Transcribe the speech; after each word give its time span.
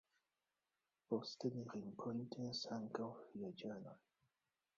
Poste 1.11 1.51
ni 1.57 1.65
renkontis 1.73 2.63
ankaŭ 2.79 3.11
vilaĝanon. 3.27 4.03